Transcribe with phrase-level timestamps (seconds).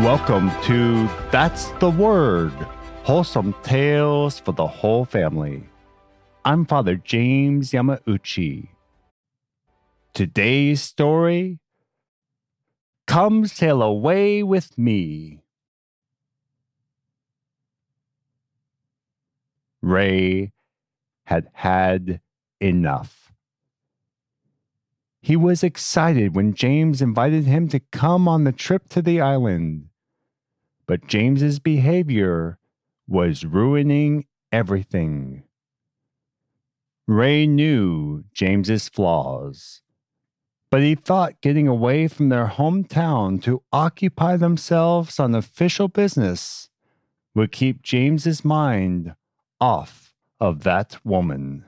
[0.00, 2.54] Welcome to That's the Word
[3.02, 5.62] Wholesome Tales for the Whole Family.
[6.42, 8.68] I'm Father James Yamauchi.
[10.14, 11.58] Today's story
[13.06, 15.42] Come Sail Away with Me.
[19.82, 20.52] Ray
[21.24, 22.22] had had
[22.58, 23.30] enough.
[25.20, 29.89] He was excited when James invited him to come on the trip to the island.
[30.90, 32.58] But James's behavior
[33.06, 35.44] was ruining everything.
[37.06, 39.82] Ray knew James's flaws,
[40.68, 46.70] but he thought getting away from their hometown to occupy themselves on official business
[47.36, 49.14] would keep James's mind
[49.60, 51.66] off of that woman.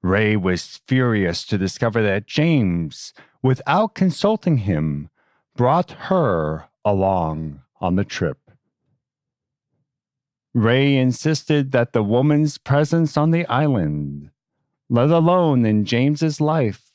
[0.00, 3.12] Ray was furious to discover that James,
[3.42, 5.10] without consulting him,
[5.56, 8.38] brought her along on the trip.
[10.54, 14.30] Ray insisted that the woman's presence on the island,
[14.88, 16.92] let alone in James's life,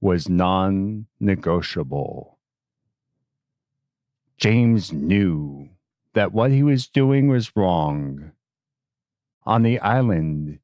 [0.00, 2.38] was non negotiable.
[4.38, 5.68] James knew
[6.14, 8.30] that what he was doing was wrong.
[9.44, 10.60] On the island,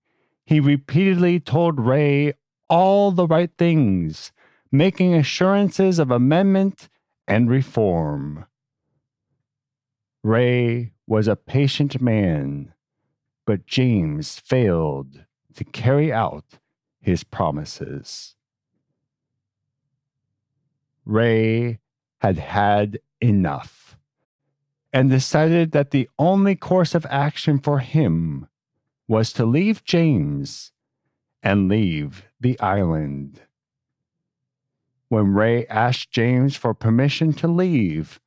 [0.46, 2.34] he repeatedly told Ray
[2.68, 4.30] all the right things,
[4.70, 6.88] making assurances of amendment
[7.26, 8.46] and reform.
[10.22, 12.72] Ray was a patient man,
[13.46, 16.58] but James failed to carry out
[17.00, 18.34] his promises.
[21.04, 21.80] Ray
[22.18, 23.96] had had enough
[24.92, 28.46] and decided that the only course of action for him
[29.06, 30.72] was to leave James
[31.42, 33.42] and leave the island.
[35.14, 38.18] When Ray asked James for permission to leave,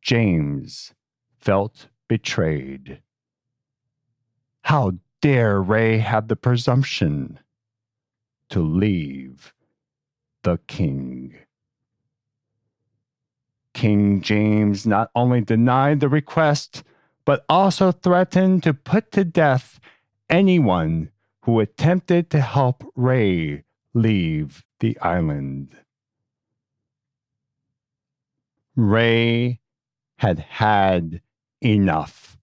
[0.00, 0.94] James
[1.40, 3.02] felt betrayed.
[4.62, 7.40] How dare Ray have the presumption
[8.48, 9.52] to leave
[10.44, 11.34] the king?
[13.74, 16.84] King James not only denied the request,
[17.24, 19.80] but also threatened to put to death
[20.30, 21.10] anyone
[21.42, 23.64] who attempted to help Ray
[23.94, 25.74] leave the island.
[28.78, 29.58] Ray
[30.18, 31.20] had had
[31.60, 32.38] enough,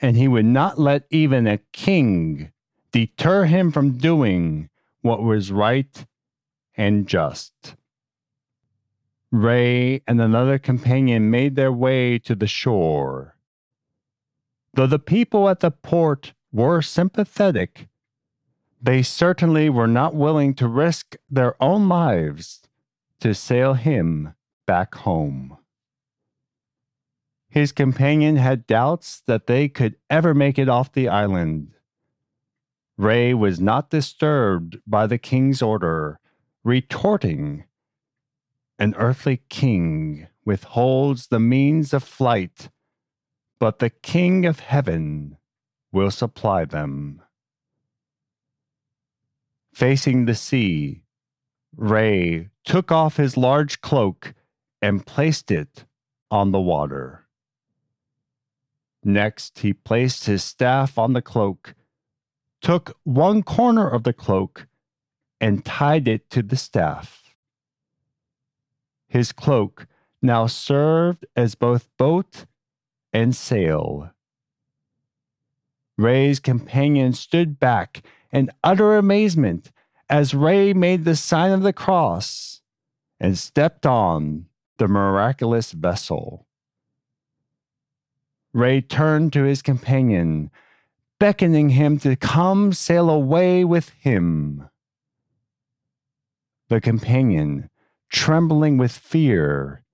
[0.00, 2.52] and he would not let even a king
[2.90, 4.70] deter him from doing
[5.02, 6.06] what was right
[6.74, 7.76] and just.
[9.30, 13.36] Ray and another companion made their way to the shore.
[14.72, 17.88] Though the people at the port were sympathetic,
[18.80, 22.62] they certainly were not willing to risk their own lives
[23.20, 24.32] to sail him
[24.72, 25.58] back home.
[27.48, 31.74] His companion had doubts that they could ever make it off the island.
[32.96, 36.20] Ray was not disturbed by the king's order,
[36.64, 37.64] retorting,
[38.78, 42.70] An earthly king withholds the means of flight
[43.62, 45.36] but the King of heaven
[45.92, 47.22] will supply them.
[49.72, 51.04] Facing the sea,
[51.76, 54.34] Ray took off his large cloak
[54.82, 55.84] and placed it
[56.30, 57.26] on the water.
[59.04, 61.74] Next, he placed his staff on the cloak,
[62.60, 64.66] took one corner of the cloak,
[65.40, 67.34] and tied it to the staff.
[69.08, 69.86] His cloak
[70.20, 72.46] now served as both boat
[73.12, 74.10] and sail.
[75.98, 79.70] Ray's companion stood back in utter amazement
[80.08, 82.62] as Ray made the sign of the cross
[83.20, 84.46] and stepped on
[84.78, 86.46] the miraculous vessel.
[88.52, 90.50] Ray turned to his companion,
[91.18, 94.68] beckoning him to come sail away with him.
[96.68, 97.70] The companion,
[98.10, 99.84] trembling with fear,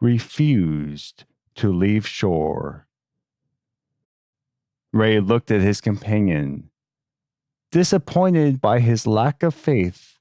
[0.00, 1.24] refused
[1.56, 2.86] to leave shore.
[4.92, 6.70] Ray looked at his companion,
[7.70, 10.18] disappointed by his lack of faith,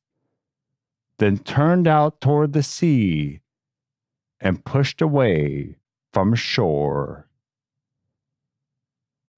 [1.18, 3.40] then turned out toward the sea
[4.45, 5.75] and pushed away
[6.13, 7.27] from shore.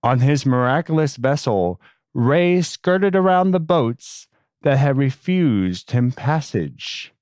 [0.03, 1.79] On his miraculous vessel,
[2.13, 4.27] Ray skirted around the boats
[4.63, 7.13] that had refused him passage.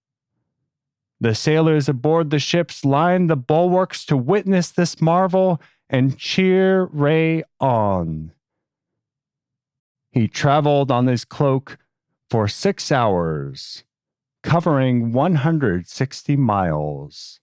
[1.22, 7.44] The sailors aboard the ships lined the bulwarks to witness this marvel and cheer Ray
[7.60, 8.32] on.
[10.12, 11.78] He traveled on his cloak
[12.32, 13.84] for six hours,
[14.42, 17.40] covering 160 miles.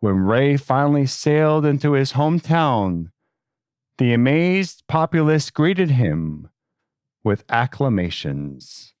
[0.00, 3.10] When Ray finally sailed into his hometown,
[3.98, 6.50] the amazed populace greeted him
[7.24, 8.92] with acclamations.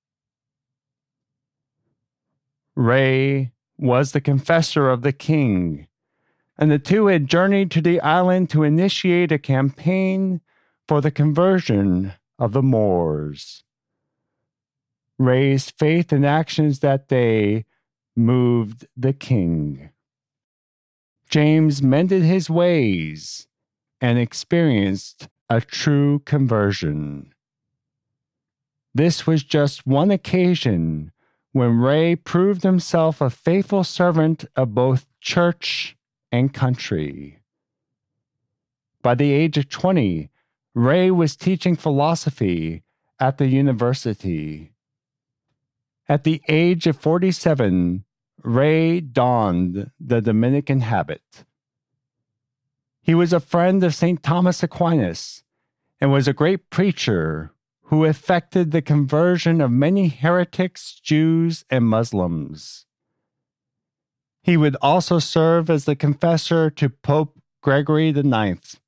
[2.74, 5.86] Ray was the confessor of the king,
[6.58, 10.40] and the two had journeyed to the island to initiate a campaign
[10.88, 13.64] for the conversion of the Moors.
[15.18, 17.64] Ray's faith and actions that day
[18.14, 19.90] moved the king.
[21.28, 23.46] James mended his ways
[24.00, 27.32] and experienced a true conversion.
[28.94, 31.12] This was just one occasion
[31.52, 35.96] when Ray proved himself a faithful servant of both church
[36.32, 37.40] and country.
[39.02, 40.30] By the age of 20,
[40.74, 42.82] Ray was teaching philosophy
[43.20, 44.72] at the university.
[46.08, 48.04] At the age of 47,
[48.42, 51.44] Ray donned the Dominican habit.
[53.02, 54.22] He was a friend of St.
[54.22, 55.42] Thomas Aquinas
[56.00, 57.52] and was a great preacher
[57.84, 62.84] who effected the conversion of many heretics, Jews, and Muslims.
[64.42, 68.80] He would also serve as the confessor to Pope Gregory IX,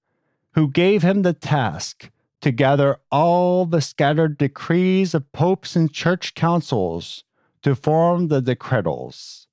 [0.54, 2.10] who gave him the task
[2.40, 7.24] to gather all the scattered decrees of popes and church councils
[7.62, 9.46] to form the Decretals,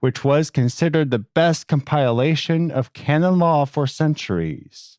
[0.00, 4.98] which was considered the best compilation of canon law for centuries.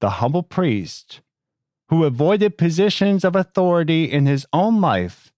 [0.00, 1.20] The humble priest,
[1.88, 5.32] who avoided positions of authority in his own life,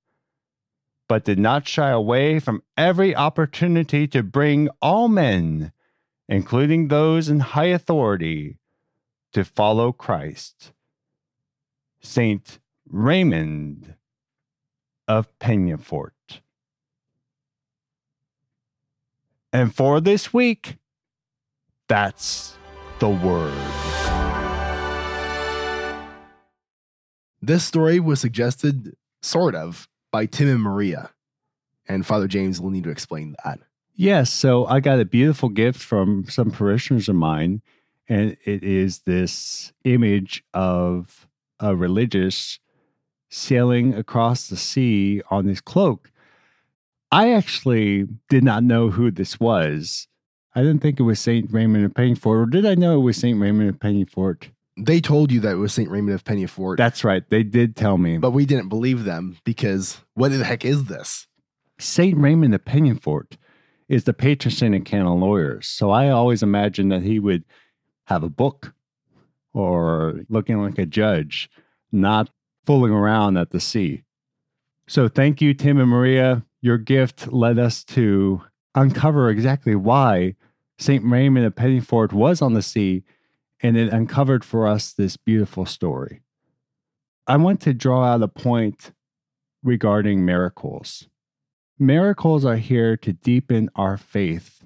[1.08, 5.72] but did not shy away from every opportunity to bring all men,
[6.28, 8.58] including those in high authority,
[9.32, 10.72] to follow Christ.
[12.00, 12.58] Saint
[12.88, 13.94] Raymond
[15.12, 16.10] of Peñafort.
[19.52, 20.78] And for this week,
[21.86, 22.56] that's
[22.98, 23.52] the word.
[27.42, 31.10] This story was suggested, sort of, by Tim and Maria.
[31.86, 33.58] And Father James will need to explain that.
[33.94, 34.32] Yes.
[34.32, 37.60] So I got a beautiful gift from some parishioners of mine
[38.08, 41.28] and it is this image of
[41.60, 42.58] a religious
[43.32, 46.10] sailing across the sea on his cloak.
[47.10, 50.06] I actually did not know who this was.
[50.54, 53.16] I didn't think it was Saint Raymond of Peñafort, or did I know it was
[53.16, 54.50] Saint Raymond of Peñafort?
[54.76, 55.90] They told you that it was St.
[55.90, 56.78] Raymond of Peñafort.
[56.78, 57.28] That's right.
[57.28, 58.16] They did tell me.
[58.18, 61.26] But we didn't believe them because what the heck is this?
[61.78, 63.36] Saint Raymond of Peñafort
[63.88, 65.66] is the patron saint of canon lawyers.
[65.66, 67.44] So I always imagined that he would
[68.04, 68.74] have a book
[69.52, 71.50] or looking like a judge,
[71.90, 72.30] not
[72.64, 74.04] fooling around at the sea.
[74.86, 76.44] So thank you, Tim and Maria.
[76.60, 78.42] Your gift led us to
[78.74, 80.36] uncover exactly why
[80.78, 81.04] St.
[81.04, 83.04] Raymond of Peñafort was on the sea,
[83.60, 86.20] and it uncovered for us this beautiful story.
[87.26, 88.92] I want to draw out a point
[89.62, 91.08] regarding miracles.
[91.78, 94.64] Miracles are here to deepen our faith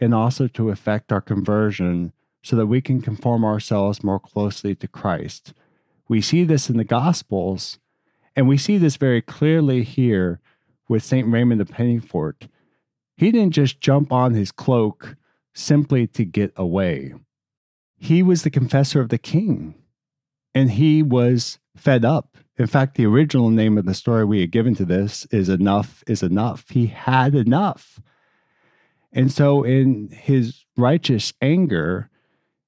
[0.00, 2.12] and also to affect our conversion
[2.42, 5.52] so that we can conform ourselves more closely to Christ.
[6.08, 7.78] We see this in the Gospels,
[8.34, 10.40] and we see this very clearly here
[10.88, 11.28] with St.
[11.28, 12.48] Raymond of Peñafort.
[13.16, 15.16] He didn't just jump on his cloak
[15.52, 17.12] simply to get away.
[17.96, 19.74] He was the confessor of the king,
[20.54, 22.36] and he was fed up.
[22.56, 26.02] In fact, the original name of the story we had given to this is Enough
[26.06, 26.70] is Enough.
[26.70, 28.00] He had enough.
[29.12, 32.10] And so, in his righteous anger,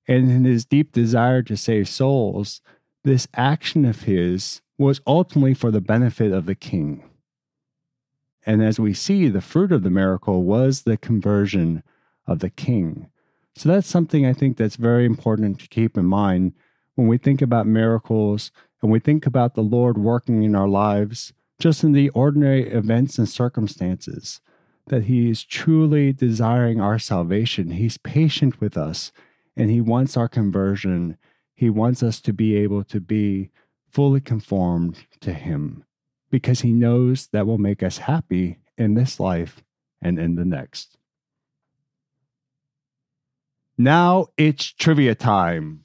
[0.09, 2.61] and in his deep desire to save souls,
[3.05, 7.05] this action of his was ultimately for the benefit of the king.
[8.47, 11.83] And as we see, the fruit of the miracle was the conversion
[12.27, 13.11] of the king.
[13.57, 16.55] So that's something I think that's very important to keep in mind
[16.95, 18.51] when we think about miracles
[18.83, 23.19] and we think about the Lord working in our lives, just in the ordinary events
[23.19, 24.41] and circumstances,
[24.87, 27.73] that He is truly desiring our salvation.
[27.73, 29.13] He's patient with us
[29.57, 31.19] and He wants our conversion.
[31.61, 33.51] He wants us to be able to be
[33.91, 35.85] fully conformed to Him
[36.31, 39.63] because He knows that will make us happy in this life
[40.01, 40.97] and in the next.
[43.77, 45.85] Now it's trivia time.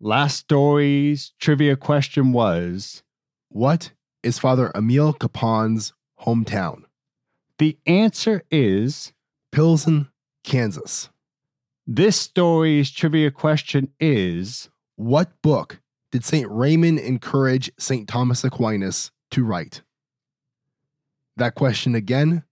[0.00, 3.02] Last story's trivia question was
[3.48, 3.90] What
[4.22, 6.82] is Father Emil Kapaun's hometown?
[7.58, 9.12] The answer is
[9.50, 10.10] Pilsen,
[10.44, 11.08] Kansas.
[11.90, 15.80] This story's trivia question is What book
[16.12, 16.46] did St.
[16.50, 18.06] Raymond encourage St.
[18.06, 19.80] Thomas Aquinas to write?
[21.38, 22.44] That question again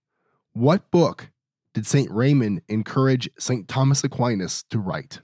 [0.54, 1.28] What book
[1.74, 2.10] did St.
[2.10, 3.68] Raymond encourage St.
[3.68, 5.20] Thomas Aquinas to write?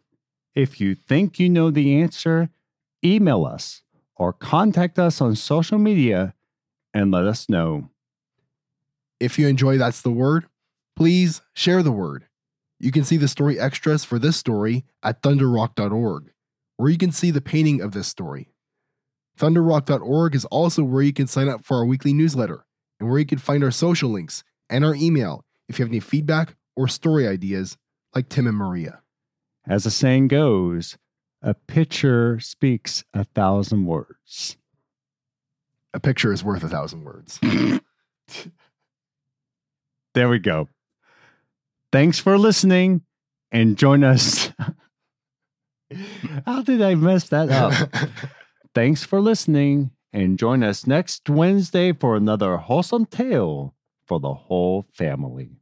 [0.55, 2.51] If you think you know the answer,
[3.03, 3.81] email us
[4.15, 6.35] or contact us on social media
[6.93, 7.89] and let us know.
[9.19, 10.45] If you enjoy That's the Word,
[10.97, 12.27] please share the word.
[12.83, 16.33] You can see the story extras for this story at thunderrock.org,
[16.77, 18.49] where you can see the painting of this story.
[19.39, 22.67] Thunderrock.org is also where you can sign up for our weekly newsletter
[22.99, 26.01] and where you can find our social links and our email if you have any
[26.01, 27.79] feedback or story ideas
[28.17, 29.01] like Tim and Maria.
[29.65, 30.99] As the saying goes,
[31.41, 34.57] a picture speaks a thousand words.
[35.95, 37.39] A picture is worth a thousand words.
[40.15, 40.69] There we go.
[41.93, 43.03] Thanks for listening
[43.53, 44.51] and join us.
[46.47, 47.75] How did I mess that up?
[48.75, 53.75] Thanks for listening and join us next Wednesday for another wholesome tale
[54.07, 55.62] for the whole family.